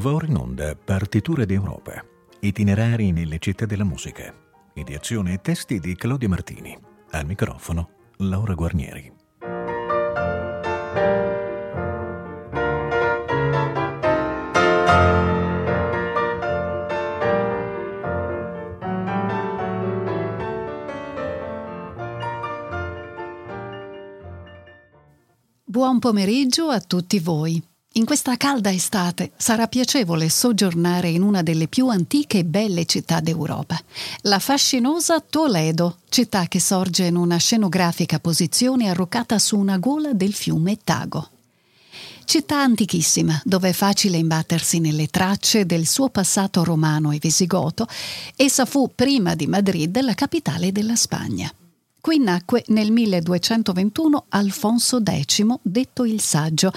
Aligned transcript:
Va 0.00 0.14
ora 0.14 0.24
in 0.24 0.36
onda 0.36 0.74
Partiture 0.74 1.44
d'Europa, 1.44 2.02
itinerari 2.40 3.12
nelle 3.12 3.38
città 3.38 3.66
della 3.66 3.84
musica. 3.84 4.34
Ideazione 4.72 5.34
e 5.34 5.40
testi 5.42 5.78
di 5.78 5.94
Claudio 5.94 6.26
Martini. 6.26 6.74
Al 7.10 7.26
microfono 7.26 7.90
Laura 8.16 8.54
Guarnieri. 8.54 9.12
Buon 25.62 25.98
pomeriggio 25.98 26.70
a 26.70 26.80
tutti 26.80 27.18
voi. 27.18 27.69
In 28.00 28.06
questa 28.06 28.38
calda 28.38 28.72
estate 28.72 29.32
sarà 29.36 29.68
piacevole 29.68 30.30
soggiornare 30.30 31.10
in 31.10 31.20
una 31.20 31.42
delle 31.42 31.68
più 31.68 31.88
antiche 31.88 32.38
e 32.38 32.44
belle 32.46 32.86
città 32.86 33.20
d'Europa, 33.20 33.78
la 34.22 34.38
fascinosa 34.38 35.20
Toledo, 35.20 35.98
città 36.08 36.46
che 36.48 36.60
sorge 36.60 37.04
in 37.04 37.16
una 37.16 37.36
scenografica 37.36 38.18
posizione 38.18 38.88
arroccata 38.88 39.38
su 39.38 39.58
una 39.58 39.76
gola 39.76 40.14
del 40.14 40.32
fiume 40.32 40.78
Tago. 40.82 41.28
Città 42.24 42.62
antichissima, 42.62 43.38
dove 43.44 43.68
è 43.68 43.72
facile 43.74 44.16
imbattersi 44.16 44.80
nelle 44.80 45.08
tracce 45.08 45.66
del 45.66 45.86
suo 45.86 46.08
passato 46.08 46.64
romano 46.64 47.10
e 47.10 47.18
visigoto, 47.18 47.86
essa 48.34 48.64
fu 48.64 48.90
prima 48.94 49.34
di 49.34 49.46
Madrid 49.46 50.00
la 50.00 50.14
capitale 50.14 50.72
della 50.72 50.96
Spagna. 50.96 51.52
Qui 52.00 52.18
nacque 52.18 52.64
nel 52.68 52.92
1221 52.92 54.24
Alfonso 54.30 55.02
X, 55.02 55.44
detto 55.60 56.06
il 56.06 56.22
Saggio, 56.22 56.72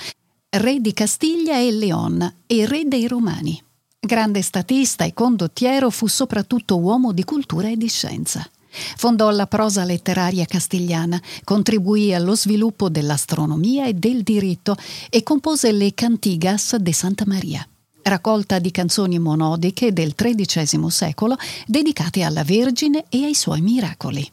re 0.53 0.79
di 0.79 0.93
Castiglia 0.93 1.57
e 1.57 1.71
Leon 1.71 2.33
e 2.45 2.67
re 2.67 2.83
dei 2.85 3.07
Romani. 3.07 3.59
Grande 3.99 4.43
statista 4.43 5.03
e 5.03 5.13
condottiero, 5.13 5.89
fu 5.89 6.05
soprattutto 6.05 6.77
uomo 6.77 7.11
di 7.11 7.23
cultura 7.23 7.69
e 7.69 7.77
di 7.77 7.87
scienza. 7.87 8.47
Fondò 8.69 9.31
la 9.31 9.47
prosa 9.47 9.83
letteraria 9.83 10.45
castigliana, 10.45 11.19
contribuì 11.43 12.13
allo 12.13 12.35
sviluppo 12.35 12.89
dell'astronomia 12.89 13.87
e 13.87 13.93
del 13.93 14.21
diritto 14.21 14.75
e 15.09 15.23
compose 15.23 15.71
le 15.71 15.93
Cantigas 15.95 16.75
de 16.75 16.93
Santa 16.93 17.23
Maria, 17.25 17.67
raccolta 18.03 18.59
di 18.59 18.69
canzoni 18.69 19.17
monodiche 19.17 19.91
del 19.91 20.13
XIII 20.13 20.91
secolo 20.91 21.35
dedicate 21.65 22.21
alla 22.21 22.43
Vergine 22.43 23.05
e 23.09 23.23
ai 23.23 23.33
suoi 23.33 23.61
miracoli. 23.61 24.31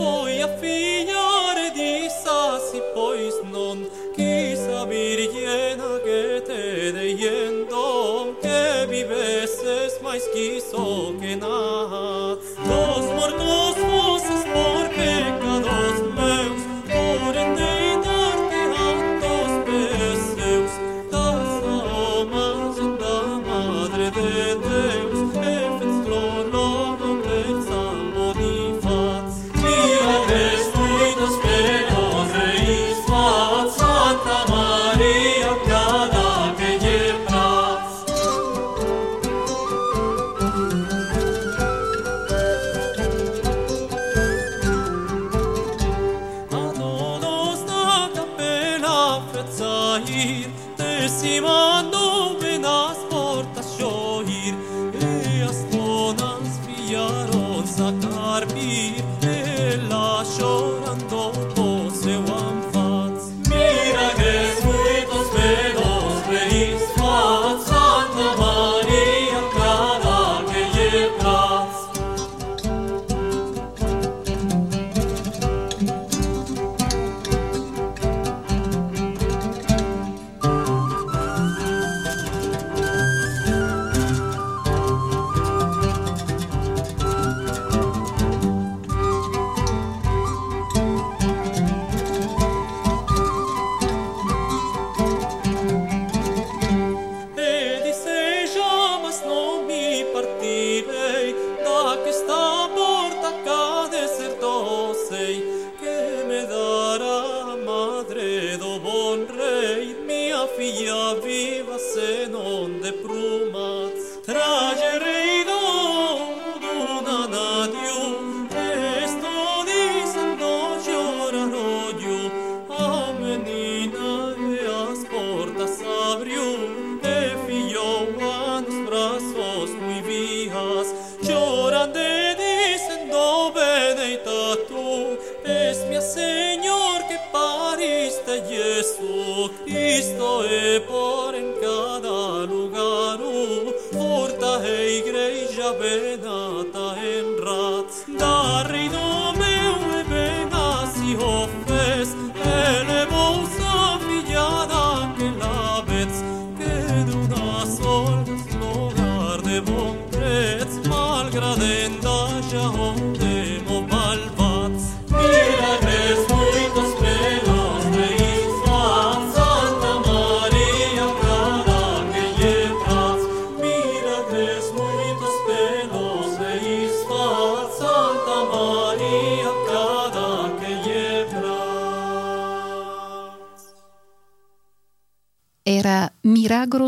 foi 0.00 0.40
a 0.40 0.48
fim. 0.48 0.99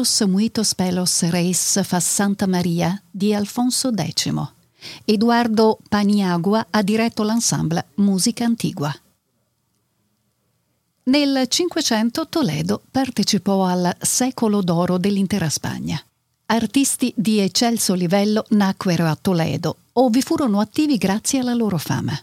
Milagros 0.02 0.28
Muitos 0.28 0.74
Pelos 0.74 1.22
Reis 1.30 1.80
fa 1.84 2.00
Santa 2.00 2.48
Maria 2.48 3.00
di 3.08 3.32
Alfonso 3.32 3.92
X. 3.94 4.32
Eduardo 5.04 5.78
Paniagua 5.88 6.66
ha 6.70 6.82
diretto 6.82 7.22
l'ensemble 7.22 7.84
Musica 7.96 8.44
Antigua. 8.44 8.92
Nel 11.04 11.46
Cinquecento 11.46 12.26
Toledo 12.26 12.82
partecipò 12.90 13.64
al 13.64 13.96
secolo 14.00 14.60
d'oro 14.60 14.98
dell'intera 14.98 15.48
Spagna. 15.48 16.02
Artisti 16.46 17.12
di 17.16 17.38
eccelso 17.38 17.94
livello 17.94 18.44
nacquero 18.48 19.06
a 19.06 19.14
Toledo 19.14 19.76
o 19.92 20.08
vi 20.08 20.20
furono 20.20 20.58
attivi 20.58 20.96
grazie 20.96 21.38
alla 21.38 21.54
loro 21.54 21.78
fama. 21.78 22.20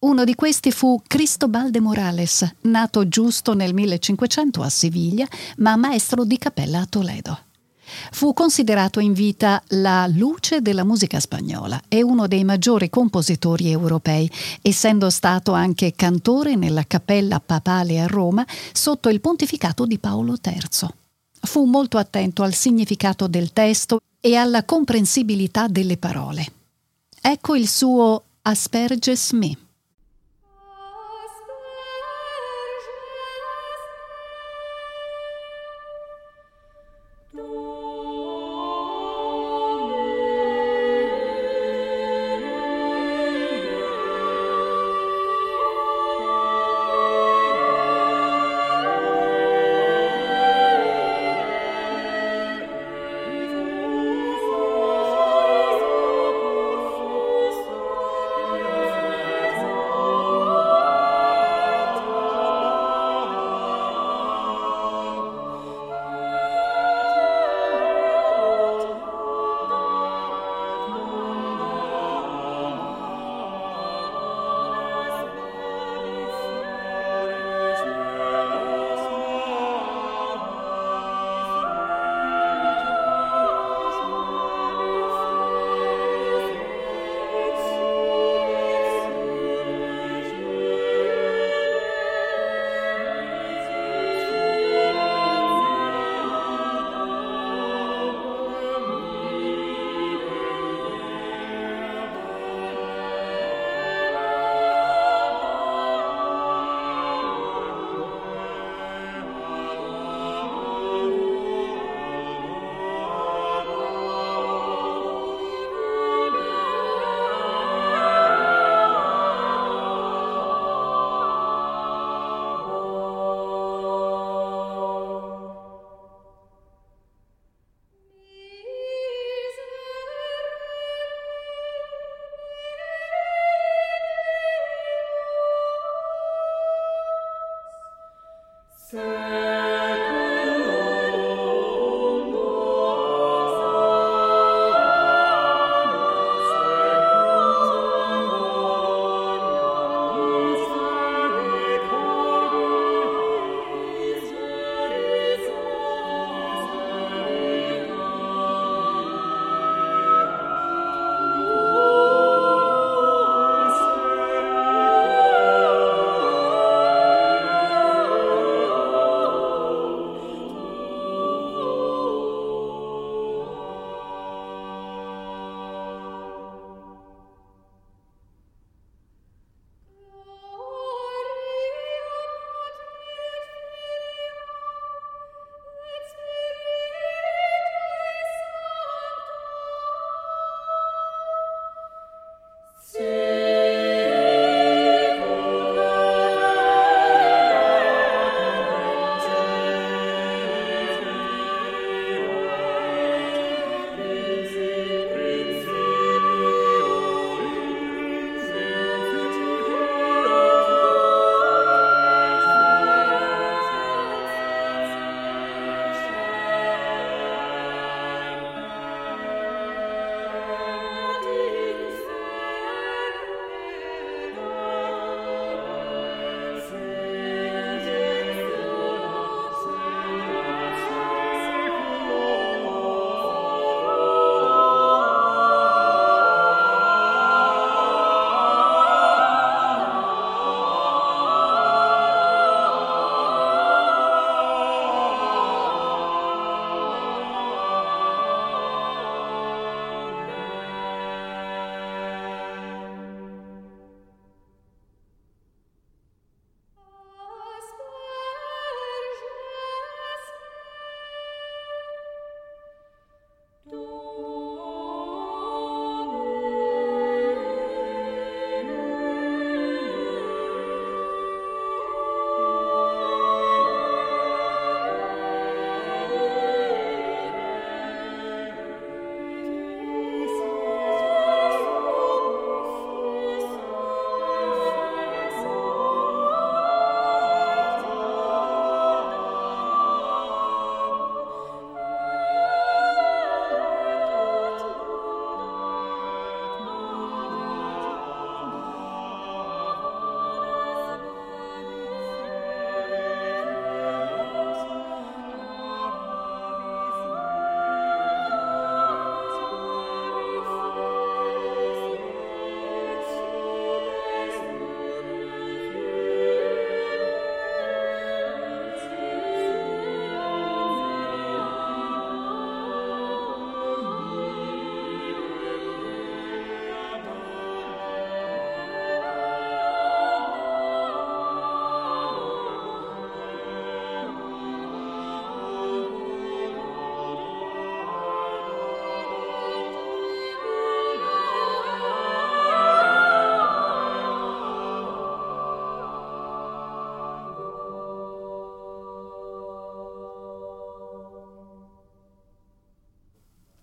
Uno 0.00 0.22
di 0.22 0.36
questi 0.36 0.70
fu 0.70 1.02
Cristobal 1.04 1.72
de 1.72 1.80
Morales, 1.80 2.48
nato 2.62 3.08
giusto 3.08 3.54
nel 3.54 3.74
1500 3.74 4.62
a 4.62 4.68
Siviglia, 4.68 5.26
ma 5.56 5.74
maestro 5.74 6.22
di 6.22 6.38
cappella 6.38 6.82
a 6.82 6.86
Toledo. 6.86 7.40
Fu 8.12 8.32
considerato 8.32 9.00
in 9.00 9.12
vita 9.12 9.60
la 9.70 10.06
luce 10.06 10.60
della 10.60 10.84
musica 10.84 11.18
spagnola 11.18 11.82
e 11.88 12.04
uno 12.04 12.28
dei 12.28 12.44
maggiori 12.44 12.88
compositori 12.90 13.72
europei, 13.72 14.30
essendo 14.62 15.10
stato 15.10 15.50
anche 15.50 15.94
cantore 15.96 16.54
nella 16.54 16.84
cappella 16.86 17.40
papale 17.40 18.00
a 18.00 18.06
Roma 18.06 18.46
sotto 18.72 19.08
il 19.08 19.20
pontificato 19.20 19.84
di 19.84 19.98
Paolo 19.98 20.36
III. 20.40 20.88
Fu 21.40 21.64
molto 21.64 21.98
attento 21.98 22.44
al 22.44 22.54
significato 22.54 23.26
del 23.26 23.52
testo 23.52 23.98
e 24.20 24.36
alla 24.36 24.62
comprensibilità 24.62 25.66
delle 25.66 25.96
parole. 25.96 26.46
Ecco 27.20 27.56
il 27.56 27.66
suo 27.66 28.22
Asperges 28.42 29.32
me. 29.32 29.58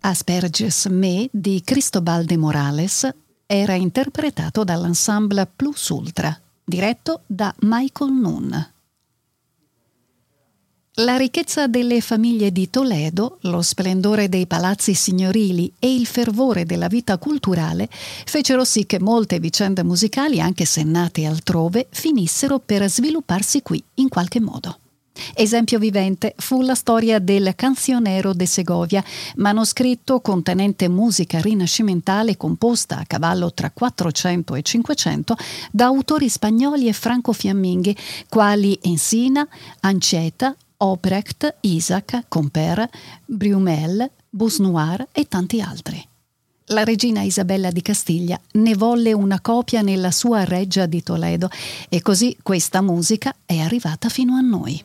Asperges 0.07 0.85
Me 0.85 1.27
di 1.31 1.63
Cristobal 1.63 2.25
de 2.25 2.38
Morales 2.38 3.09
era 3.47 3.74
interpretato 3.74 4.63
dall'ensemble 4.63 5.50
Plus 5.55 5.89
Ultra, 5.89 6.39
diretto 6.63 7.21
da 7.25 7.51
Michael 7.62 8.12
Noon. 8.12 8.71
La 10.97 11.17
ricchezza 11.17 11.65
delle 11.65 12.01
famiglie 12.01 12.51
di 12.51 12.69
Toledo, 12.69 13.39
lo 13.41 13.63
splendore 13.63 14.29
dei 14.29 14.45
palazzi 14.45 14.93
signorili 14.93 15.74
e 15.79 15.95
il 15.95 16.05
fervore 16.05 16.65
della 16.65 16.88
vita 16.88 17.17
culturale 17.17 17.89
fecero 17.89 18.63
sì 18.63 18.85
che 18.85 19.00
molte 19.00 19.39
vicende 19.39 19.83
musicali, 19.83 20.39
anche 20.39 20.65
se 20.65 20.83
nate 20.83 21.25
altrove, 21.25 21.88
finissero 21.89 22.59
per 22.59 22.88
svilupparsi 22.88 23.63
qui 23.63 23.83
in 23.95 24.09
qualche 24.09 24.39
modo. 24.39 24.77
Esempio 25.34 25.79
vivente 25.79 26.34
fu 26.38 26.62
la 26.62 26.75
storia 26.75 27.19
del 27.19 27.53
Canzionero 27.55 28.34
de 28.34 28.45
Segovia, 28.45 29.03
manoscritto 29.36 30.19
contenente 30.19 30.88
musica 30.89 31.39
rinascimentale 31.39 32.38
composta 32.38 32.98
a 32.98 33.05
cavallo 33.05 33.53
tra 33.53 33.72
400 33.72 34.55
e 34.55 34.62
500 34.62 35.36
da 35.72 35.86
autori 35.86 36.29
spagnoli 36.29 36.88
e 36.88 36.93
franco-fiamminghi 36.93 37.95
quali 38.29 38.77
Ensina, 38.84 39.48
Anceta, 39.81 40.55
Obrecht, 40.77 41.55
Isaac, 41.62 42.24
Comper, 42.27 42.89
Brumel, 43.25 44.10
Busnoir 44.29 45.07
e 45.12 45.27
tanti 45.27 45.62
altri. 45.62 46.05
La 46.69 46.84
regina 46.84 47.22
Isabella 47.22 47.69
di 47.69 47.81
Castiglia 47.81 48.39
ne 48.53 48.75
volle 48.75 49.13
una 49.13 49.39
copia 49.39 49.81
nella 49.81 50.12
sua 50.12 50.43
reggia 50.45 50.88
di 50.88 51.03
Toledo 51.03 51.50
e 51.89 52.01
così 52.01 52.36
questa 52.41 52.81
musica 52.81 53.36
è 53.45 53.60
arrivata 53.60 54.10
fino 54.10 54.36
a 54.36 54.41
noi. 54.41 54.84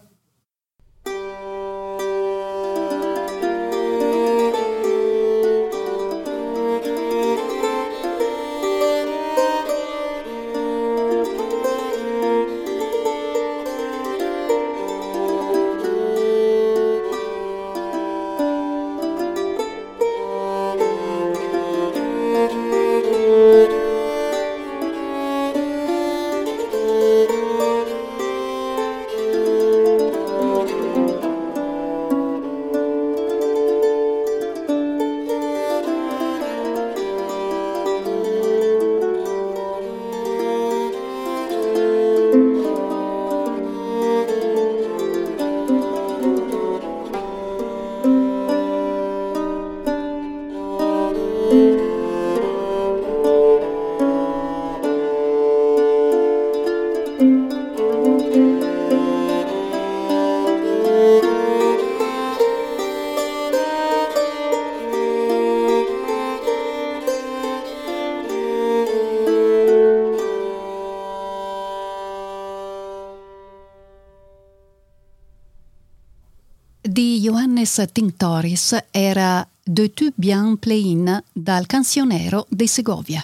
Johannes 77.20 77.82
Tinctoris 77.92 78.74
era 78.90 79.46
De 79.62 79.90
tu 79.92 80.10
bien 80.14 80.56
plein 80.56 81.22
dal 81.34 81.66
canzionero 81.66 82.46
de 82.48 82.66
Segovia. 82.66 83.22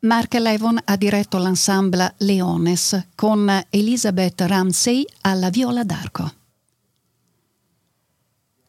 Mark 0.00 0.34
Levon 0.34 0.78
ha 0.84 0.96
diretto 0.96 1.38
l'ensemble 1.38 2.14
Leones 2.18 3.06
con 3.14 3.50
Elizabeth 3.70 4.42
Ramsey 4.42 5.06
alla 5.22 5.48
viola 5.48 5.84
d'arco. 5.84 6.32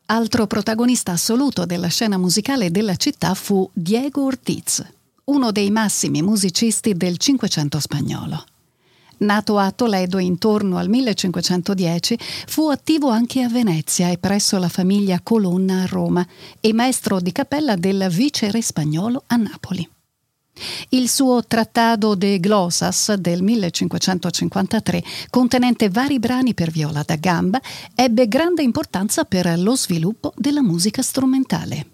Altro 0.05 0.47
protagonista 0.47 1.11
assoluto 1.11 1.65
della 1.65 1.89
scena 1.89 2.17
musicale 2.17 2.71
della 2.71 2.95
città 2.95 3.33
fu 3.33 3.69
Diego 3.73 4.23
Ortiz, 4.23 4.85
uno 5.25 5.51
dei 5.51 5.69
massimi 5.69 6.21
musicisti 6.21 6.95
del 6.95 7.17
Cinquecento 7.17 7.77
spagnolo. 7.81 8.45
Nato 9.19 9.57
a 9.57 9.71
Toledo 9.71 10.19
intorno 10.19 10.77
al 10.77 10.89
1510, 10.89 12.19
fu 12.47 12.69
attivo 12.69 13.09
anche 13.09 13.41
a 13.41 13.49
Venezia 13.49 14.09
e 14.09 14.17
presso 14.17 14.57
la 14.57 14.69
famiglia 14.69 15.19
Colonna 15.23 15.81
a 15.81 15.85
Roma 15.85 16.25
e 16.59 16.73
maestro 16.73 17.19
di 17.19 17.31
cappella 17.31 17.75
del 17.75 18.07
viceré 18.09 18.61
spagnolo 18.61 19.23
a 19.27 19.35
Napoli. 19.37 19.89
Il 20.89 21.09
suo 21.09 21.43
Trattado 21.45 22.15
de 22.15 22.39
Glossas 22.39 23.13
del 23.15 23.43
1553, 23.43 25.03
contenente 25.29 25.89
vari 25.89 26.19
brani 26.19 26.53
per 26.53 26.71
viola 26.71 27.03
da 27.05 27.15
gamba, 27.15 27.61
ebbe 27.95 28.27
grande 28.27 28.63
importanza 28.63 29.23
per 29.23 29.57
lo 29.57 29.75
sviluppo 29.75 30.33
della 30.35 30.61
musica 30.61 31.01
strumentale. 31.01 31.87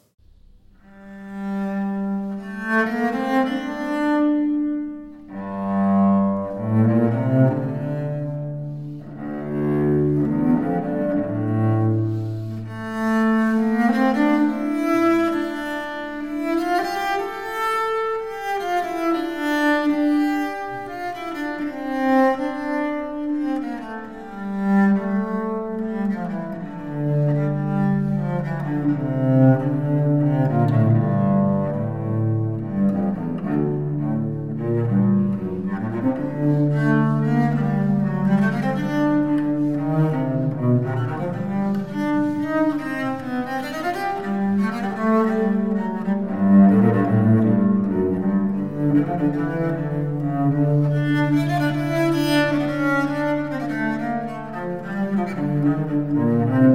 Amen. 56.15 56.72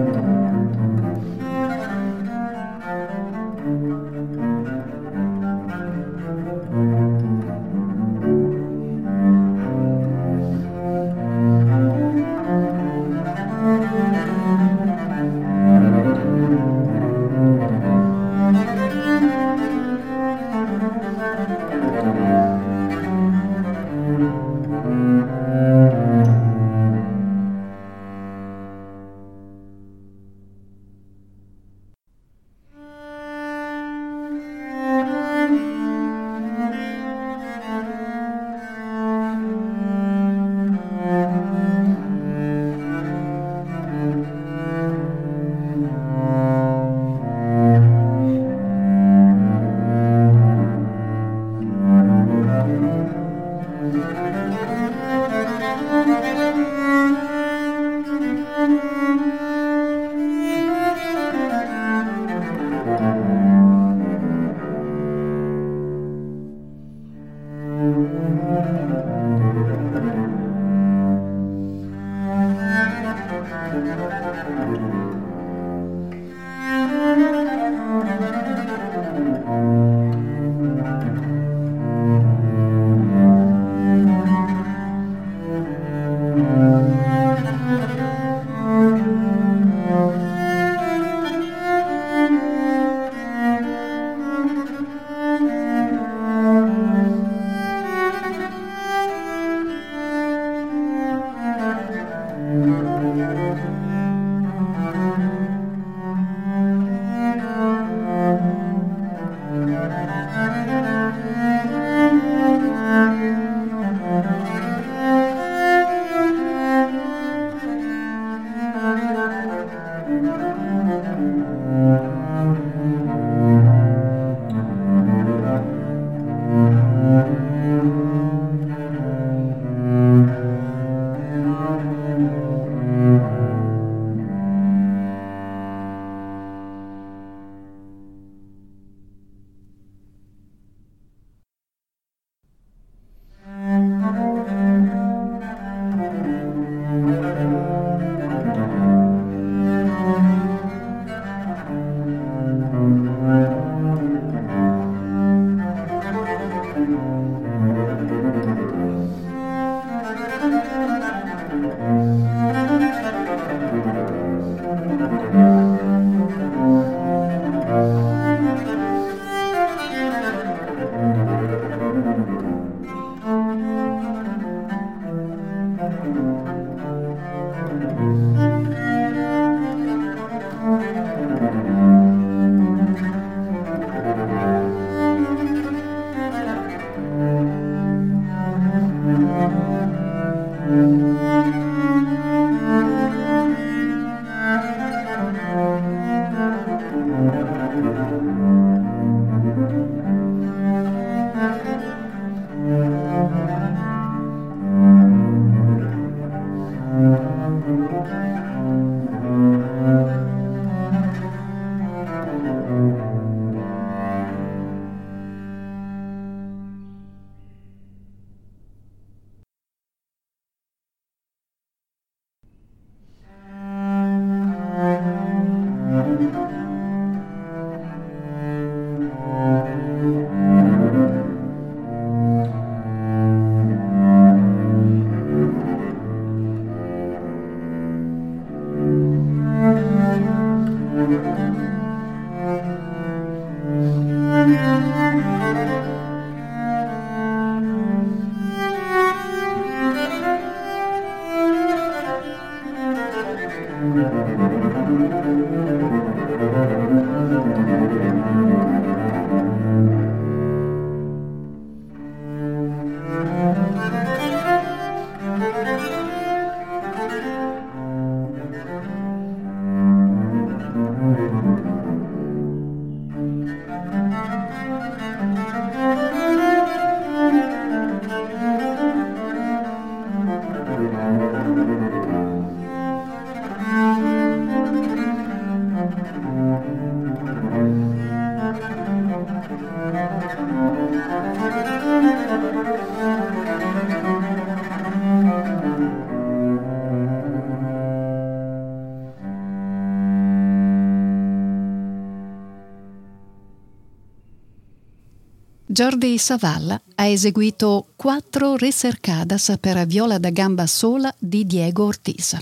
Jordi 305.78 306.18
Savalla 306.18 306.82
ha 306.96 307.06
eseguito 307.06 307.92
quattro 307.94 308.56
recercadas 308.56 309.58
per 309.60 309.86
viola 309.86 310.18
da 310.18 310.30
gamba 310.30 310.66
sola 310.66 311.14
di 311.16 311.46
Diego 311.46 311.84
Ortiz. 311.84 312.36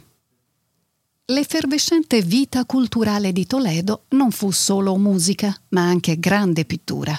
L'effervescente 1.26 2.22
vita 2.22 2.64
culturale 2.64 3.32
di 3.32 3.44
Toledo 3.44 4.04
non 4.12 4.30
fu 4.30 4.50
solo 4.52 4.96
musica, 4.96 5.54
ma 5.70 5.82
anche 5.82 6.18
grande 6.18 6.64
pittura. 6.64 7.14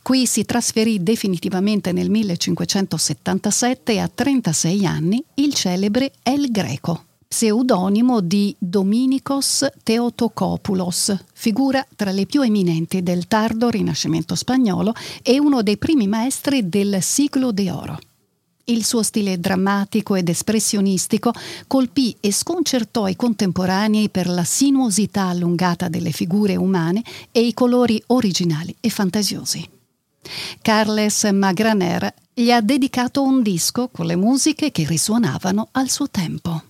Qui 0.00 0.26
si 0.26 0.46
trasferì 0.46 1.02
definitivamente 1.02 1.92
nel 1.92 2.08
1577 2.08 4.00
a 4.00 4.08
36 4.08 4.86
anni 4.86 5.22
il 5.34 5.52
celebre 5.52 6.12
El 6.22 6.50
Greco 6.50 7.07
pseudonimo 7.28 8.20
di 8.20 8.56
Dominicos 8.58 9.66
Theotokopoulos, 9.82 11.14
figura 11.34 11.86
tra 11.94 12.10
le 12.10 12.24
più 12.24 12.40
eminenti 12.42 13.02
del 13.02 13.28
tardo 13.28 13.68
Rinascimento 13.68 14.34
spagnolo 14.34 14.94
e 15.22 15.38
uno 15.38 15.62
dei 15.62 15.76
primi 15.76 16.08
maestri 16.08 16.70
del 16.70 17.02
Siglo 17.02 17.52
de 17.52 17.70
Oro. 17.70 17.98
Il 18.64 18.84
suo 18.84 19.02
stile 19.02 19.38
drammatico 19.38 20.14
ed 20.14 20.28
espressionistico 20.28 21.32
colpì 21.66 22.16
e 22.18 22.32
sconcertò 22.32 23.08
i 23.08 23.16
contemporanei 23.16 24.08
per 24.08 24.26
la 24.28 24.44
sinuosità 24.44 25.26
allungata 25.26 25.88
delle 25.88 26.12
figure 26.12 26.56
umane 26.56 27.02
e 27.30 27.46
i 27.46 27.54
colori 27.54 28.02
originali 28.08 28.74
e 28.80 28.88
fantasiosi. 28.90 29.68
Carles 30.60 31.24
Magraner 31.24 32.12
gli 32.34 32.50
ha 32.50 32.60
dedicato 32.60 33.22
un 33.22 33.42
disco 33.42 33.88
con 33.88 34.06
le 34.06 34.16
musiche 34.16 34.70
che 34.70 34.84
risuonavano 34.84 35.68
al 35.72 35.88
suo 35.88 36.08
tempo. 36.10 36.62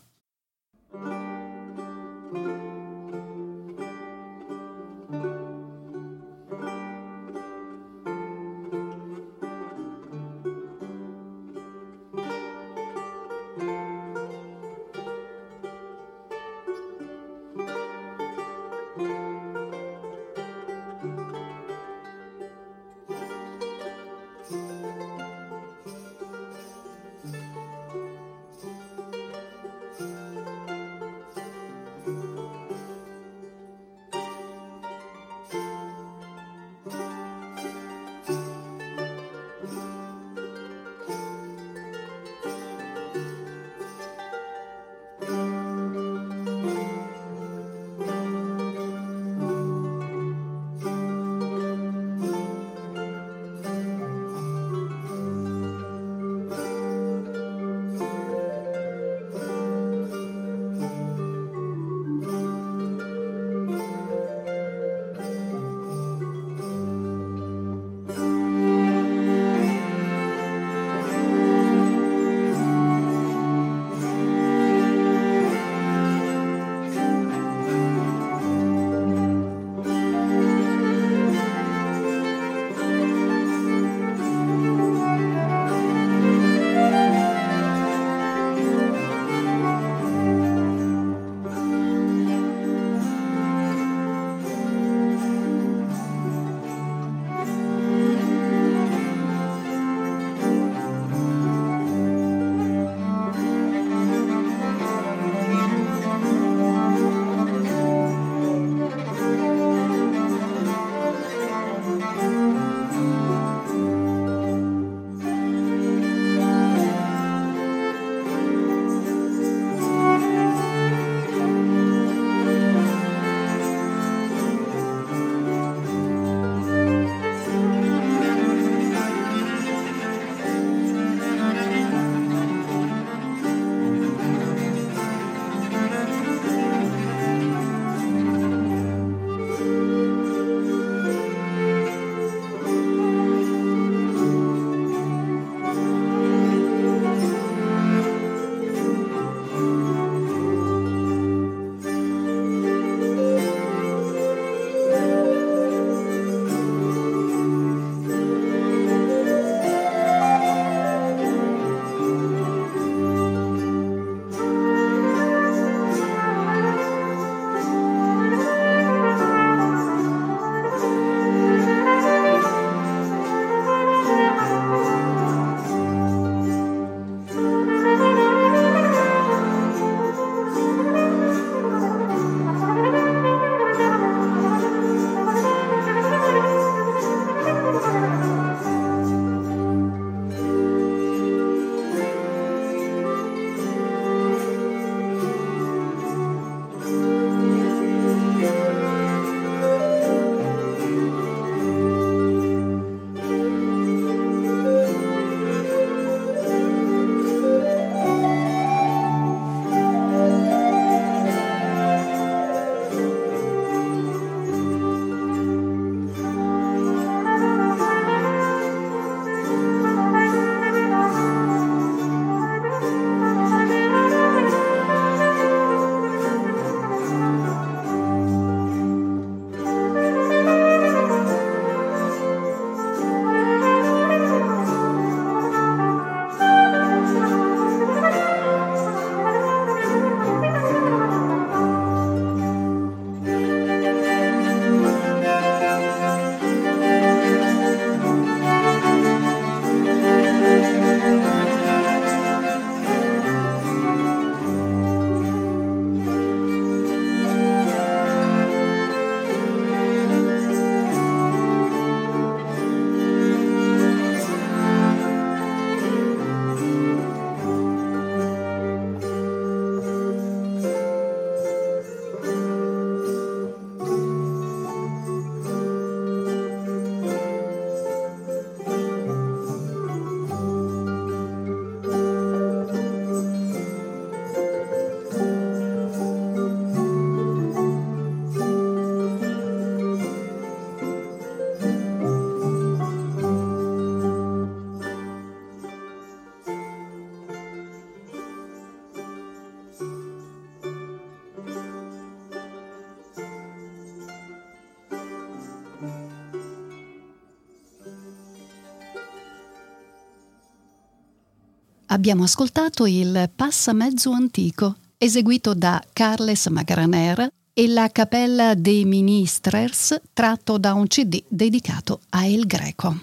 Abbiamo 311.99 312.23
ascoltato 312.23 312.87
il 312.87 313.29
Passamezzo 313.35 314.13
antico, 314.13 314.77
eseguito 314.99 315.53
da 315.53 315.83
Carles 315.93 316.47
Magraner 316.47 317.29
e 317.53 317.67
la 317.67 317.91
Cappella 317.91 318.55
dei 318.55 318.85
Ministrers, 318.85 320.01
tratto 320.13 320.59
da 320.59 320.75
un 320.75 320.87
CD 320.87 321.21
dedicato 321.27 322.03
a 322.11 322.25
El 322.25 322.47
Greco. 322.47 323.03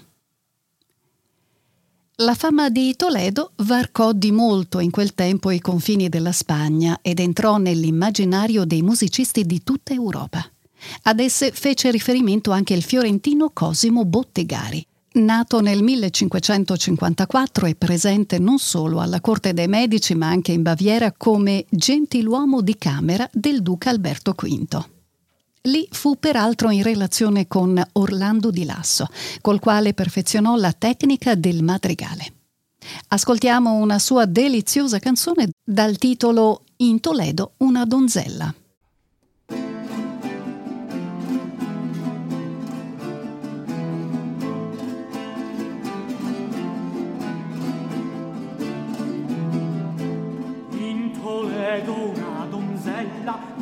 La 2.14 2.34
fama 2.34 2.70
di 2.70 2.96
Toledo 2.96 3.52
varcò 3.56 4.12
di 4.12 4.32
molto 4.32 4.78
in 4.78 4.90
quel 4.90 5.12
tempo 5.12 5.50
i 5.50 5.60
confini 5.60 6.08
della 6.08 6.32
Spagna 6.32 7.00
ed 7.02 7.20
entrò 7.20 7.58
nell'immaginario 7.58 8.64
dei 8.64 8.80
musicisti 8.80 9.44
di 9.44 9.62
tutta 9.62 9.92
Europa. 9.92 10.42
Ad 11.02 11.20
esse 11.20 11.52
fece 11.52 11.90
riferimento 11.90 12.50
anche 12.50 12.72
il 12.72 12.82
fiorentino 12.82 13.50
Cosimo 13.52 14.06
Bottegari. 14.06 14.86
Nato 15.16 15.60
nel 15.60 15.82
1554 15.82 17.64
e 17.64 17.74
presente 17.74 18.38
non 18.38 18.58
solo 18.58 19.00
alla 19.00 19.22
corte 19.22 19.54
dei 19.54 19.66
Medici 19.66 20.14
ma 20.14 20.28
anche 20.28 20.52
in 20.52 20.60
Baviera 20.60 21.10
come 21.10 21.64
gentiluomo 21.70 22.60
di 22.60 22.76
camera 22.76 23.26
del 23.32 23.62
duca 23.62 23.88
Alberto 23.88 24.32
V. 24.32 24.84
Lì 25.62 25.88
fu 25.90 26.18
peraltro 26.20 26.68
in 26.68 26.82
relazione 26.82 27.46
con 27.46 27.82
Orlando 27.92 28.50
di 28.50 28.64
Lasso, 28.66 29.08
col 29.40 29.58
quale 29.58 29.94
perfezionò 29.94 30.54
la 30.56 30.72
tecnica 30.72 31.34
del 31.34 31.62
madrigale. 31.62 32.34
Ascoltiamo 33.08 33.72
una 33.72 33.98
sua 33.98 34.26
deliziosa 34.26 34.98
canzone 34.98 35.48
dal 35.64 35.96
titolo 35.96 36.64
In 36.76 37.00
Toledo 37.00 37.52
una 37.58 37.86
donzella. 37.86 38.54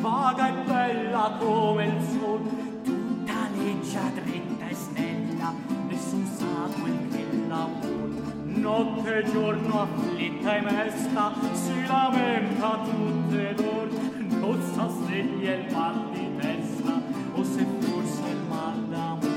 Vaga 0.04 0.48
e 0.48 0.66
bella 0.66 1.36
come 1.38 1.86
il 1.86 2.02
sol. 2.02 2.40
Tutta 2.82 3.48
leggia 3.56 4.02
dritta 4.14 4.68
e 4.68 4.74
snella 4.74 5.52
nessun 5.88 6.26
sa 6.36 6.68
quel 6.80 7.08
che 7.10 7.26
la 7.48 7.68
vuol 7.80 8.22
notte 8.44 9.18
e 9.18 9.30
giorno 9.30 9.82
afflitta 9.82 10.56
e 10.56 10.60
mesta 10.60 11.32
si 11.52 11.86
lamenta 11.86 12.78
tutte 12.84 13.54
d'or. 13.54 13.88
Non 14.28 14.60
sa 14.74 14.88
se 15.06 15.22
gli 15.22 15.46
è 15.46 15.54
il 15.54 15.72
mal 15.72 16.10
di 16.12 16.28
testa 16.36 17.00
o 17.32 17.44
se 17.44 17.66
forse 17.80 18.28
il 18.28 18.42
mal 18.48 18.84
d'amore 18.88 19.33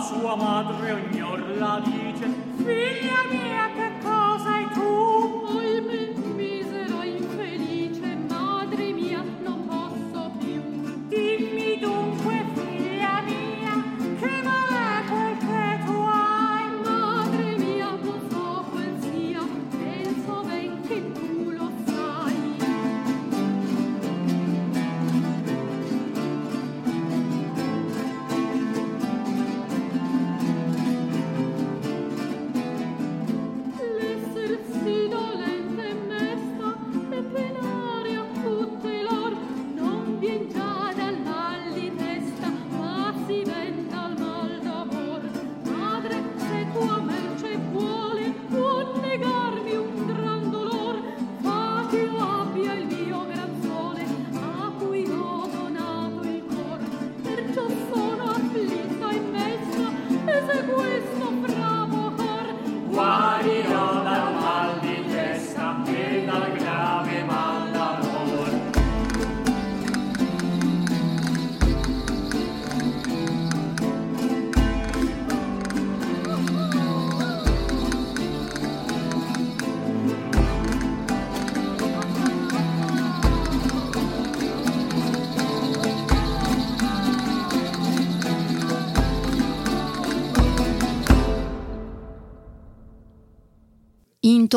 sua 0.00 0.34
madre 0.34 0.92
ognor 0.92 1.38
la 1.58 1.80
dice 1.84 2.26
figlia 2.56 3.22
mia 3.30 3.68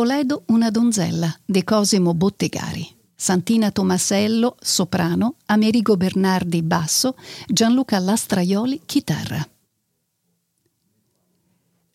Toledo 0.03 0.43
una 0.47 0.69
donzella 0.69 1.33
di 1.45 1.63
Cosimo 1.63 2.13
Bottegari. 2.13 2.85
Santina 3.15 3.71
Tomasello, 3.71 4.57
soprano, 4.59 5.35
Amerigo 5.45 5.95
Bernardi, 5.95 6.61
basso, 6.61 7.15
Gianluca 7.47 7.99
Lastraioli, 7.99 8.81
chitarra. 8.85 9.47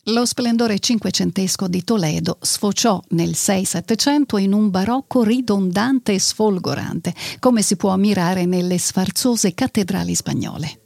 Lo 0.05 0.25
splendore 0.25 0.79
cinquecentesco 0.79 1.67
di 1.67 1.83
Toledo 1.83 2.39
sfociò 2.41 2.99
nel 3.09 3.33
6-700 3.35 4.39
in 4.39 4.53
un 4.53 4.71
barocco 4.71 5.21
ridondante 5.21 6.13
e 6.13 6.19
sfolgorante, 6.19 7.13
come 7.37 7.61
si 7.61 7.75
può 7.75 7.91
ammirare 7.91 8.45
nelle 8.45 8.79
sfarzose 8.79 9.53
cattedrali 9.53 10.15
spagnole. 10.15 10.79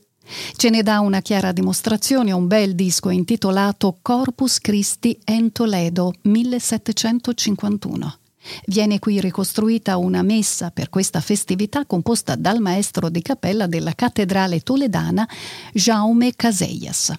Ce 0.56 0.70
ne 0.70 0.82
dà 0.84 1.00
una 1.00 1.22
chiara 1.22 1.52
dimostrazione 1.52 2.32
un 2.32 2.48
bel 2.48 2.76
disco 2.76 3.10
intitolato 3.10 3.98
Corpus 4.02 4.60
Christi 4.60 5.20
en 5.24 5.52
Toledo 5.52 6.14
1751. 6.22 8.18
Viene 8.66 9.00
qui 9.00 9.20
ricostruita 9.20 9.98
una 9.98 10.22
messa 10.22 10.72
per 10.72 10.90
questa 10.90 11.22
festività 11.22 11.86
composta 11.86 12.36
dal 12.36 12.60
maestro 12.60 13.10
di 13.10 13.22
cappella 13.22 13.68
della 13.68 13.94
cattedrale 13.94 14.60
toledana 14.62 15.28
Jaume 15.74 16.34
Casellas. 16.36 17.14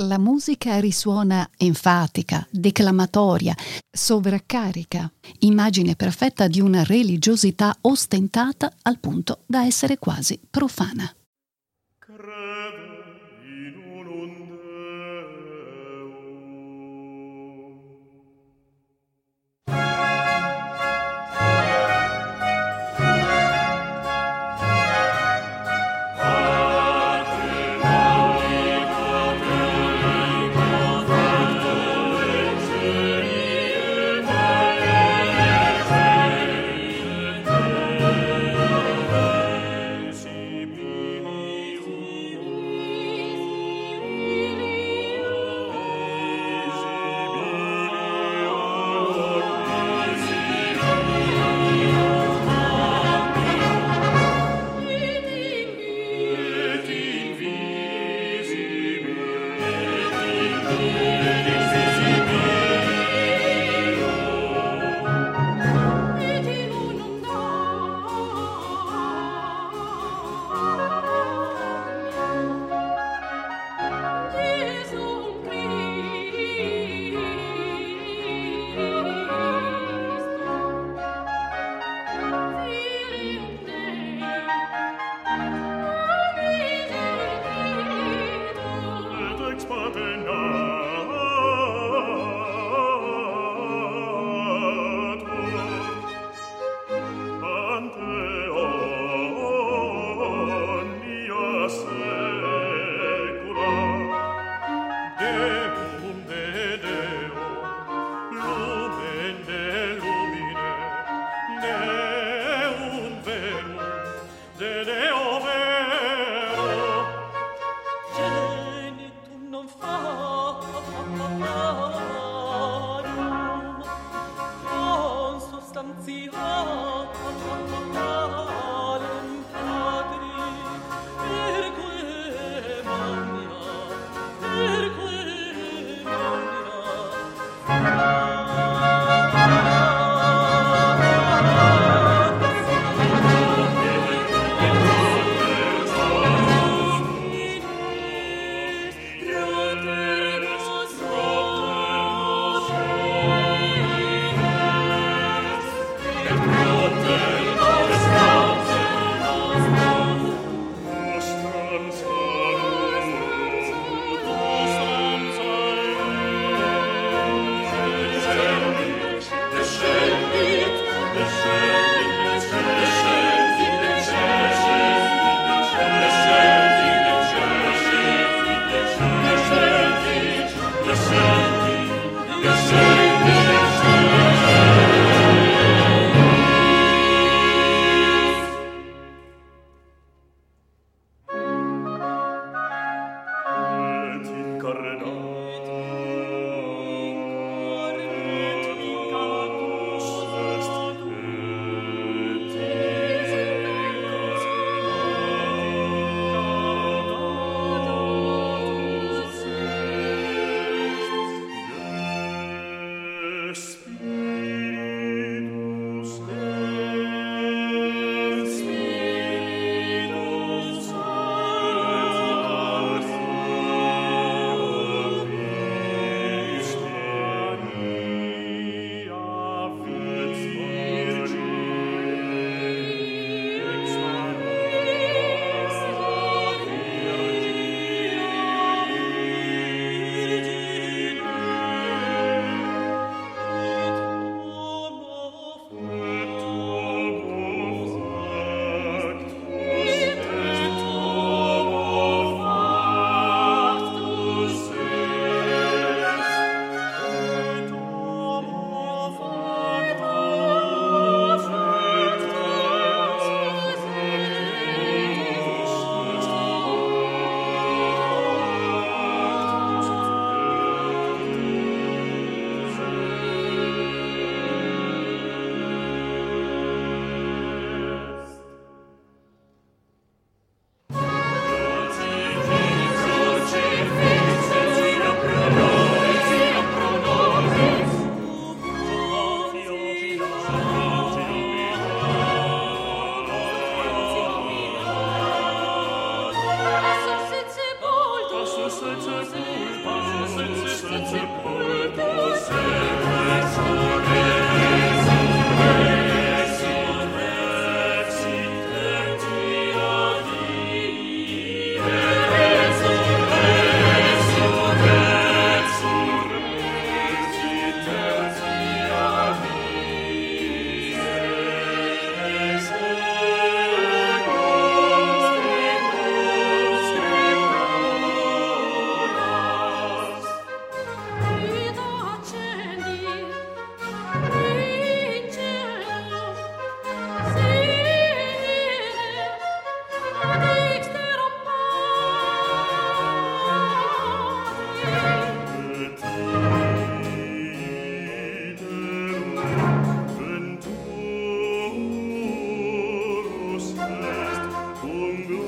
La 0.00 0.18
musica 0.18 0.78
risuona 0.78 1.48
enfatica, 1.56 2.46
declamatoria, 2.50 3.54
sovraccarica, 3.90 5.10
immagine 5.40 5.96
perfetta 5.96 6.46
di 6.46 6.60
una 6.60 6.84
religiosità 6.84 7.76
ostentata 7.80 8.72
al 8.82 9.00
punto 9.00 9.40
da 9.46 9.64
essere 9.64 9.98
quasi 9.98 10.38
profana. 10.48 11.12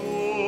Lord. 0.03 0.39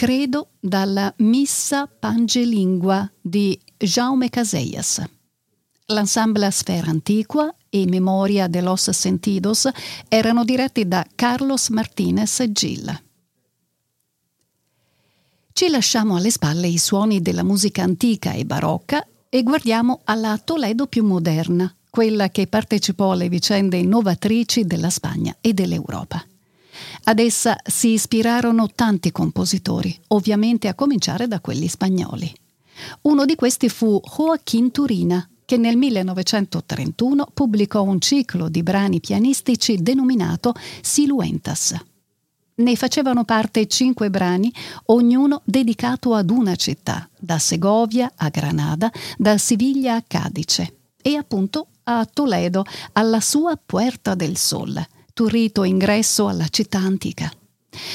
Credo 0.00 0.52
dalla 0.58 1.12
Missa 1.18 1.86
Pangelingua 1.86 3.06
di 3.20 3.60
Jaume 3.76 4.30
Casellas. 4.30 5.04
L'ensemble 5.88 6.50
Sfera 6.50 6.90
Antiqua 6.90 7.54
e 7.68 7.84
Memoria 7.86 8.48
de 8.48 8.62
los 8.62 8.88
Sentidos 8.92 9.68
erano 10.08 10.44
diretti 10.44 10.88
da 10.88 11.06
Carlos 11.14 11.68
Martinez 11.68 12.42
Gil. 12.48 13.02
Ci 15.52 15.68
lasciamo 15.68 16.16
alle 16.16 16.30
spalle 16.30 16.68
i 16.68 16.78
suoni 16.78 17.20
della 17.20 17.42
musica 17.42 17.82
antica 17.82 18.32
e 18.32 18.46
barocca 18.46 19.06
e 19.28 19.42
guardiamo 19.42 20.00
alla 20.04 20.40
Toledo 20.42 20.86
più 20.86 21.04
moderna, 21.04 21.70
quella 21.90 22.30
che 22.30 22.46
partecipò 22.46 23.12
alle 23.12 23.28
vicende 23.28 23.76
innovatrici 23.76 24.64
della 24.64 24.88
Spagna 24.88 25.36
e 25.42 25.52
dell'Europa. 25.52 26.24
Ad 27.04 27.18
essa 27.18 27.56
si 27.64 27.92
ispirarono 27.92 28.68
tanti 28.74 29.10
compositori, 29.12 29.98
ovviamente 30.08 30.68
a 30.68 30.74
cominciare 30.74 31.28
da 31.28 31.40
quelli 31.40 31.68
spagnoli. 31.68 32.32
Uno 33.02 33.24
di 33.24 33.34
questi 33.34 33.68
fu 33.68 34.00
Joaquín 34.02 34.70
Turina, 34.70 35.28
che 35.44 35.56
nel 35.56 35.76
1931 35.76 37.28
pubblicò 37.34 37.82
un 37.82 38.00
ciclo 38.00 38.48
di 38.48 38.62
brani 38.62 39.00
pianistici 39.00 39.82
denominato 39.82 40.54
Siluentas. 40.80 41.74
Ne 42.54 42.76
facevano 42.76 43.24
parte 43.24 43.66
cinque 43.66 44.10
brani, 44.10 44.52
ognuno 44.86 45.40
dedicato 45.44 46.14
ad 46.14 46.30
una 46.30 46.54
città, 46.56 47.08
da 47.18 47.38
Segovia 47.38 48.12
a 48.14 48.28
Granada, 48.28 48.92
da 49.16 49.38
Siviglia 49.38 49.96
a 49.96 50.04
Cadice 50.06 50.74
e 51.02 51.16
appunto 51.16 51.68
a 51.84 52.04
Toledo, 52.04 52.64
alla 52.92 53.20
sua 53.20 53.58
Puerta 53.64 54.14
del 54.14 54.36
Sol, 54.36 54.80
turrito 55.20 55.64
ingresso 55.64 56.28
alla 56.28 56.48
città 56.48 56.78
antica. 56.78 57.30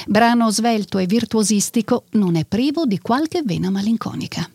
Brano 0.05 0.51
svelto 0.51 0.99
e 0.99 1.07
virtuosistico 1.07 2.03
non 2.11 2.35
è 2.35 2.45
privo 2.45 2.85
di 2.85 2.99
qualche 2.99 3.41
vena 3.43 3.71
malinconica. 3.71 4.47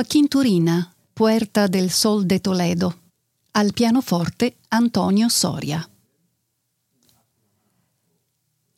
Joaquín 0.00 0.28
Turina, 0.28 0.94
Puerta 1.12 1.68
del 1.68 1.90
Sol 1.90 2.26
de 2.26 2.40
Toledo. 2.40 2.94
Al 3.50 3.74
pianoforte 3.74 4.56
Antonio 4.68 5.28
Soria. 5.28 5.86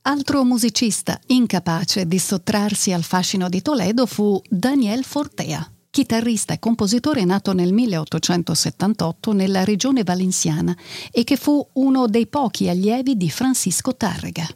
Altro 0.02 0.42
musicista 0.42 1.20
incapace 1.26 2.08
di 2.08 2.18
sottrarsi 2.18 2.92
al 2.92 3.04
fascino 3.04 3.48
di 3.48 3.62
Toledo 3.62 4.04
fu 4.06 4.42
Daniel 4.48 5.04
Fortea, 5.04 5.64
chitarrista 5.90 6.54
e 6.54 6.58
compositore 6.58 7.24
nato 7.24 7.52
nel 7.52 7.72
1878 7.72 9.32
nella 9.32 9.62
regione 9.62 10.02
valenziana 10.02 10.76
e 11.12 11.22
che 11.22 11.36
fu 11.36 11.64
uno 11.74 12.08
dei 12.08 12.26
pochi 12.26 12.68
allievi 12.68 13.16
di 13.16 13.30
Francisco 13.30 13.94
Tárrega. 13.94 14.48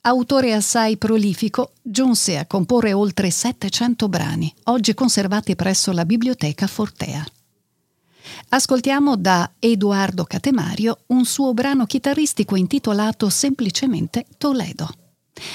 Autore 0.00 0.54
assai 0.54 0.96
prolifico, 0.96 1.72
giunse 1.82 2.38
a 2.38 2.46
comporre 2.46 2.92
oltre 2.92 3.30
700 3.30 4.08
brani, 4.08 4.52
oggi 4.64 4.94
conservati 4.94 5.56
presso 5.56 5.92
la 5.92 6.04
Biblioteca 6.04 6.66
Fortea. 6.66 7.26
Ascoltiamo 8.50 9.16
da 9.16 9.50
Edoardo 9.58 10.24
Catemario 10.24 11.00
un 11.08 11.24
suo 11.24 11.52
brano 11.52 11.84
chitarristico 11.84 12.56
intitolato 12.56 13.28
semplicemente 13.28 14.24
Toledo. 14.38 14.88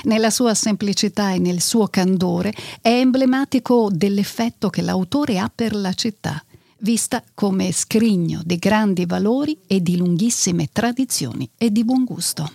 Nella 0.04 0.30
sua 0.30 0.54
semplicità 0.54 1.32
e 1.32 1.40
nel 1.40 1.62
suo 1.62 1.88
candore 1.88 2.54
è 2.82 2.90
emblematico 2.90 3.90
dell'effetto 3.92 4.70
che 4.70 4.82
l'autore 4.82 5.40
ha 5.40 5.52
per 5.54 5.74
la 5.74 5.94
città, 5.94 6.44
vista 6.80 7.24
come 7.34 7.72
scrigno 7.72 8.42
di 8.44 8.58
grandi 8.58 9.06
valori 9.06 9.58
e 9.66 9.82
di 9.82 9.98
lunghissime 9.98 10.70
tradizioni 10.72 11.50
e 11.58 11.72
di 11.72 11.84
buon 11.84 12.04
gusto. 12.04 12.52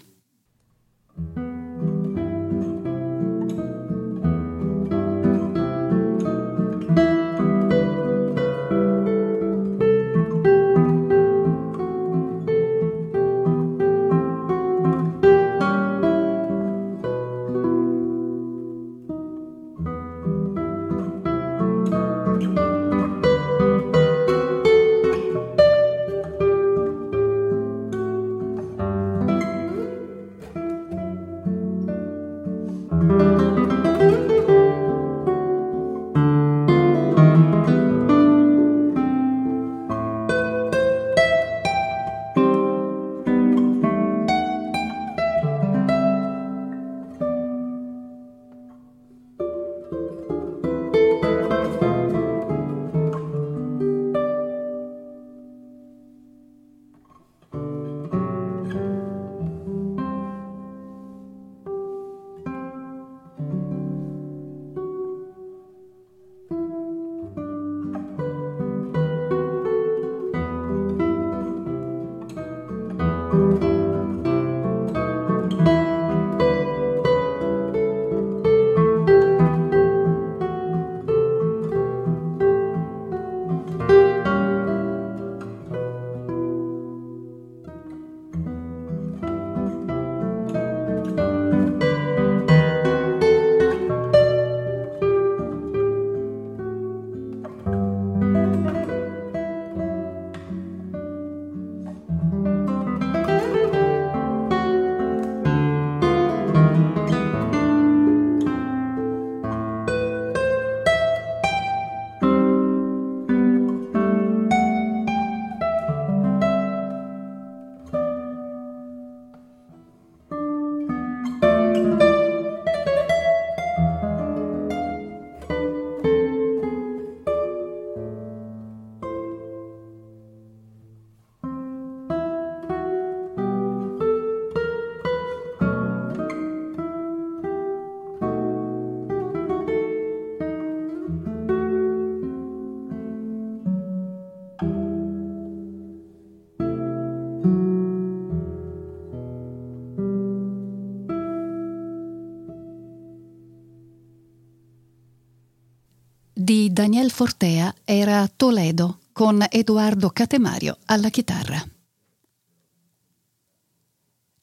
Daniel 156.88 157.10
Fortea 157.10 157.74
era 157.84 158.26
Toledo 158.34 159.00
con 159.12 159.44
Edoardo 159.46 160.08
Catemario 160.08 160.78
alla 160.86 161.10
chitarra. 161.10 161.62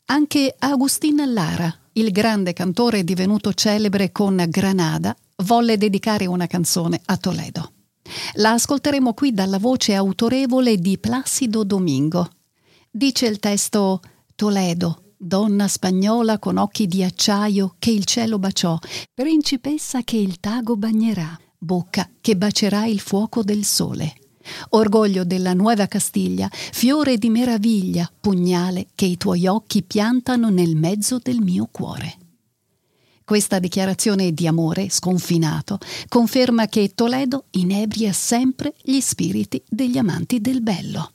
Anche 0.06 0.56
Agustin 0.60 1.34
Lara, 1.34 1.76
il 1.94 2.12
grande 2.12 2.54
cantore 2.54 3.04
divenuto 3.04 3.52
celebre 3.54 4.12
con 4.12 4.46
Granada, 4.48 5.16
volle 5.38 5.80
dedicare 5.80 6.28
una 6.28 6.46
canzone 6.46 7.02
a 7.06 7.18
Toledo. 7.18 7.72
La 8.34 8.52
ascolteremo 8.52 9.16
qui 9.16 9.34
dalla 9.34 9.58
voce 9.58 9.96
autorevole 9.96 10.78
di 10.78 11.00
Placido 11.00 11.64
Domingo. 11.64 12.30
Dice 12.92 13.26
il 13.26 13.40
testo 13.40 14.02
Toledo, 14.36 15.14
donna 15.18 15.68
spagnola 15.68 16.38
con 16.38 16.58
occhi 16.58 16.86
di 16.86 17.04
acciaio 17.04 17.74
che 17.80 17.90
il 17.90 18.06
cielo 18.06 18.38
baciò, 18.38 18.78
principessa 19.16 20.04
che 20.04 20.18
il 20.18 20.40
tago 20.40 20.76
bagnerà 20.78 21.40
bocca 21.66 22.08
che 22.22 22.38
bacerà 22.38 22.86
il 22.86 23.00
fuoco 23.00 23.44
del 23.44 23.66
sole. 23.66 24.14
Orgoglio 24.70 25.26
della 25.26 25.54
nuova 25.54 25.88
Castiglia, 25.88 26.48
fiore 26.52 27.18
di 27.18 27.30
meraviglia, 27.30 28.10
pugnale 28.22 28.88
che 28.94 29.06
i 29.06 29.18
tuoi 29.18 29.48
occhi 29.48 29.82
piantano 29.82 30.50
nel 30.50 30.76
mezzo 30.76 31.18
del 31.18 31.40
mio 31.40 31.68
cuore. 31.72 32.18
Questa 33.26 33.58
dichiarazione 33.58 34.34
di 34.34 34.46
amore 34.46 34.90
sconfinato 34.92 35.80
conferma 36.08 36.68
che 36.68 36.92
Toledo 36.94 37.46
inebria 37.52 38.14
sempre 38.14 38.76
gli 38.84 39.00
spiriti 39.00 39.64
degli 39.68 39.98
amanti 39.98 40.40
del 40.40 40.62
bello. 40.62 41.15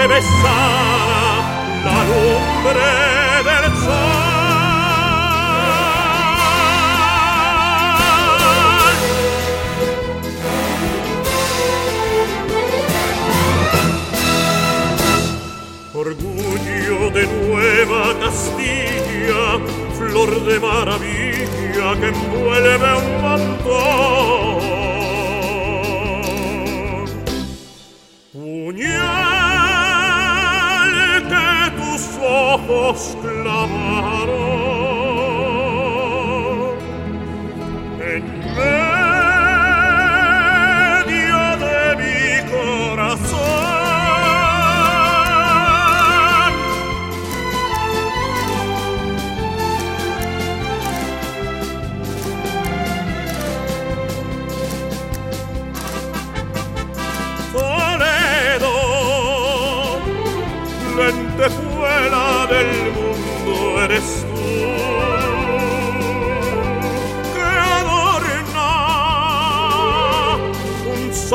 Que 0.00 0.06
besara 0.06 1.24
la 1.84 1.98
lumbre 2.08 2.90
del 3.48 3.64
sol. 3.84 4.20
Orgullo 15.92 17.10
de 17.10 17.22
Nueva 17.26 18.02
Castilla, 18.20 19.42
flor 19.98 20.30
de 20.46 20.56
maravilla 20.60 21.88
que 22.00 22.08
envuelve 22.08 22.90
un 22.96 23.08
montón. 23.20 24.39
Sklaven 32.70 34.29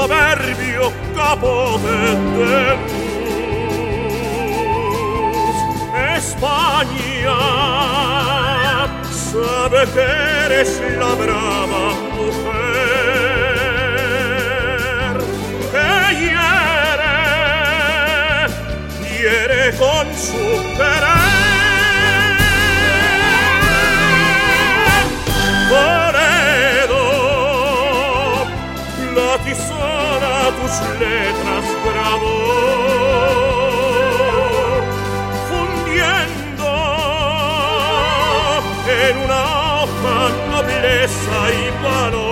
soberbio 0.05 0.93
capote 1.15 1.97
de 2.37 2.57
luz. 5.25 5.57
España 6.17 7.39
sabe 9.11 9.81
que 9.93 10.05
eres 10.45 10.71
la 10.99 11.11
brava 11.15 11.85
mujer 12.15 12.45
que 15.71 15.89
hiere, 16.19 17.17
hiere 19.01 19.63
con 19.77 20.05
su 20.15 20.43
querer. 20.77 21.14
cabeza 41.05 41.53
y 41.53 41.83
mano. 41.83 42.24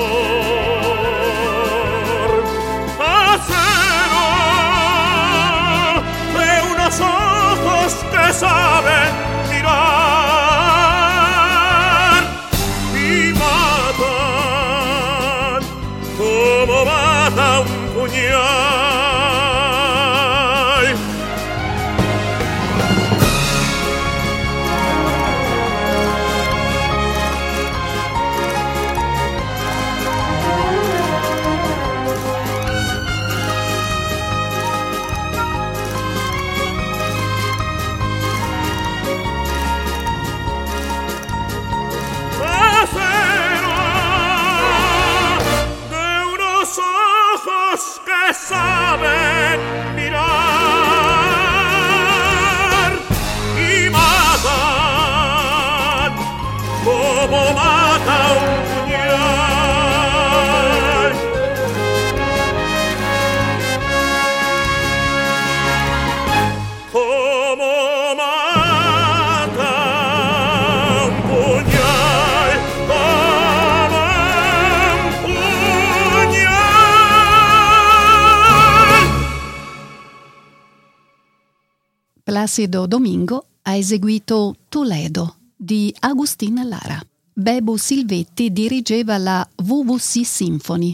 Placido 82.43 82.87
Domingo 82.87 83.45
ha 83.61 83.77
eseguito 83.77 84.53
Toledo 84.67 85.37
di 85.55 85.95
Agustin 85.99 86.67
Lara. 86.67 87.01
Bebu 87.31 87.77
Silvetti 87.77 88.51
dirigeva 88.51 89.17
la 89.17 89.47
WWC 89.63 90.25
Symphony. 90.25 90.93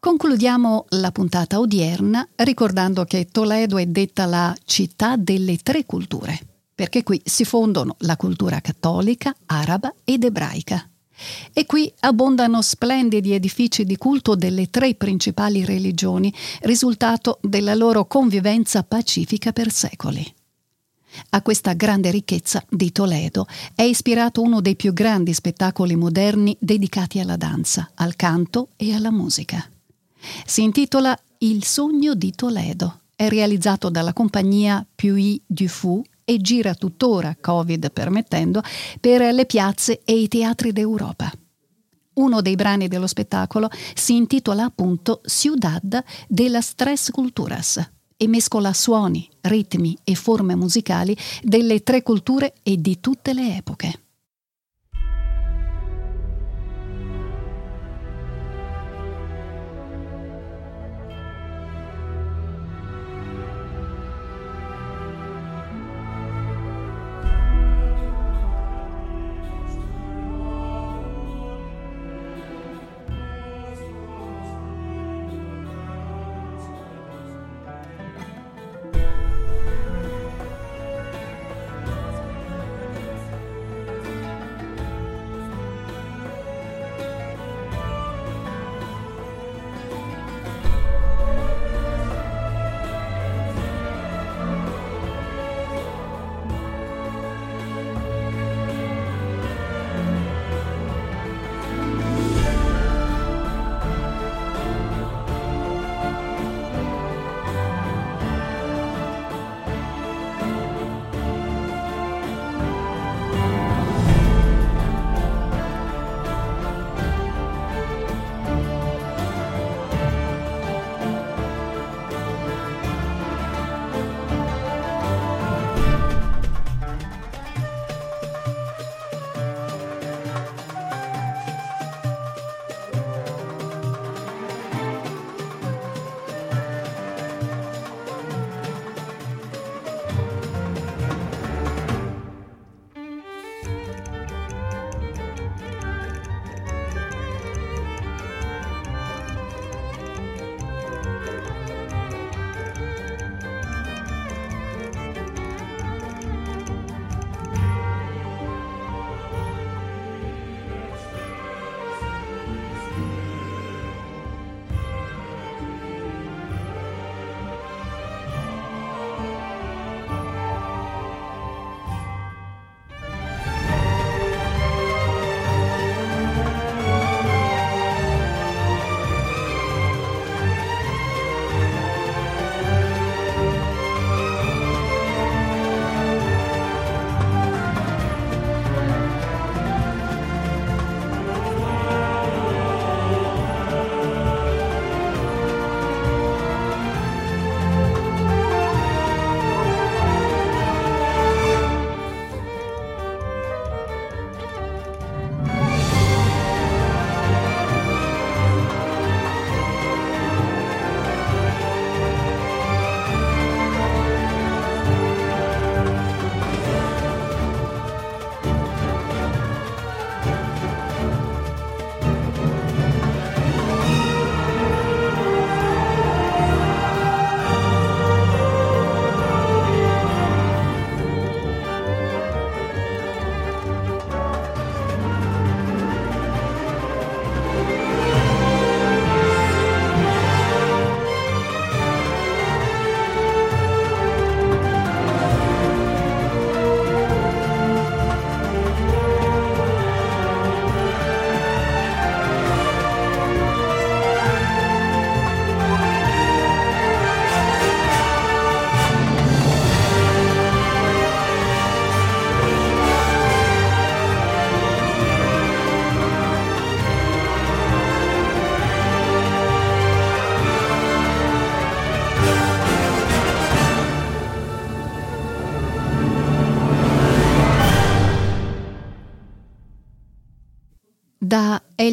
Concludiamo 0.00 0.86
la 0.88 1.12
puntata 1.12 1.60
odierna 1.60 2.26
ricordando 2.36 3.04
che 3.04 3.28
Toledo 3.30 3.76
è 3.76 3.84
detta 3.84 4.24
la 4.24 4.56
città 4.64 5.16
delle 5.18 5.58
tre 5.58 5.84
culture, 5.84 6.40
perché 6.74 7.02
qui 7.02 7.20
si 7.22 7.44
fondono 7.44 7.96
la 7.98 8.16
cultura 8.16 8.60
cattolica, 8.60 9.36
araba 9.44 9.92
ed 10.02 10.24
ebraica. 10.24 10.88
E 11.52 11.66
qui 11.66 11.92
abbondano 12.00 12.62
splendidi 12.62 13.32
edifici 13.32 13.84
di 13.84 13.96
culto 13.96 14.34
delle 14.34 14.70
tre 14.70 14.94
principali 14.94 15.64
religioni, 15.64 16.32
risultato 16.62 17.38
della 17.42 17.74
loro 17.74 18.06
convivenza 18.06 18.82
pacifica 18.82 19.52
per 19.52 19.70
secoli. 19.70 20.34
A 21.30 21.42
questa 21.42 21.74
grande 21.74 22.10
ricchezza 22.10 22.64
di 22.68 22.90
Toledo 22.90 23.46
è 23.74 23.82
ispirato 23.82 24.40
uno 24.40 24.60
dei 24.60 24.76
più 24.76 24.92
grandi 24.92 25.34
spettacoli 25.34 25.94
moderni 25.94 26.56
dedicati 26.58 27.20
alla 27.20 27.36
danza, 27.36 27.90
al 27.94 28.16
canto 28.16 28.68
e 28.76 28.94
alla 28.94 29.10
musica. 29.10 29.68
Si 30.46 30.62
intitola 30.62 31.18
Il 31.38 31.64
sogno 31.64 32.14
di 32.14 32.32
Toledo. 32.32 33.00
È 33.14 33.28
realizzato 33.28 33.90
dalla 33.90 34.12
compagnia 34.12 34.84
Puy 34.94 35.40
du 35.46 35.66
Fou 35.68 36.02
e 36.32 36.38
gira 36.38 36.74
tuttora, 36.74 37.36
Covid 37.40 37.92
permettendo, 37.92 38.62
per 39.00 39.32
le 39.32 39.46
piazze 39.46 40.00
e 40.04 40.14
i 40.14 40.28
teatri 40.28 40.72
d'Europa. 40.72 41.30
Uno 42.14 42.42
dei 42.42 42.56
brani 42.56 42.88
dello 42.88 43.06
spettacolo 43.06 43.70
si 43.94 44.16
intitola 44.16 44.64
appunto 44.64 45.20
Ciudad 45.24 46.04
de 46.28 46.48
las 46.48 46.74
Tres 46.74 47.10
Culturas 47.10 47.90
e 48.16 48.28
mescola 48.28 48.72
suoni, 48.72 49.28
ritmi 49.40 49.96
e 50.04 50.14
forme 50.14 50.54
musicali 50.54 51.16
delle 51.42 51.82
tre 51.82 52.02
culture 52.02 52.54
e 52.62 52.80
di 52.80 53.00
tutte 53.00 53.32
le 53.32 53.56
epoche. 53.56 54.01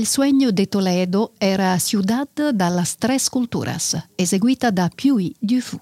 Sueño 0.10 0.52
de 0.52 0.66
Toledo 0.66 1.34
era 1.40 1.78
Ciudad 1.78 2.28
da 2.52 2.70
las 2.70 2.98
Tres 2.98 3.30
Culturas, 3.30 3.96
eseguita 4.18 4.72
da 4.72 4.90
Puy 4.90 5.36
Dufu. 5.40 5.80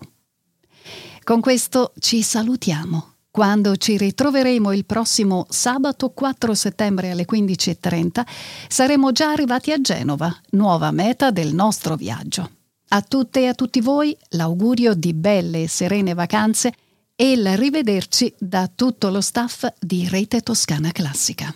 Con 1.23 1.39
questo 1.39 1.93
ci 1.99 2.21
salutiamo. 2.21 3.13
Quando 3.31 3.77
ci 3.77 3.97
ritroveremo 3.97 4.73
il 4.73 4.83
prossimo 4.83 5.45
sabato 5.49 6.09
4 6.09 6.53
settembre 6.55 7.11
alle 7.11 7.25
15.30 7.25 8.25
saremo 8.67 9.13
già 9.13 9.31
arrivati 9.31 9.71
a 9.71 9.79
Genova, 9.79 10.35
nuova 10.51 10.91
meta 10.91 11.31
del 11.31 11.53
nostro 11.53 11.95
viaggio. 11.95 12.49
A 12.89 13.01
tutte 13.01 13.41
e 13.41 13.47
a 13.47 13.53
tutti 13.53 13.79
voi 13.79 14.17
l'augurio 14.31 14.93
di 14.93 15.13
belle 15.13 15.63
e 15.63 15.67
serene 15.69 16.13
vacanze 16.13 16.73
e 17.15 17.31
il 17.31 17.55
rivederci 17.55 18.33
da 18.37 18.69
tutto 18.73 19.09
lo 19.09 19.21
staff 19.21 19.65
di 19.79 20.05
Rete 20.09 20.41
Toscana 20.41 20.91
Classica. 20.91 21.55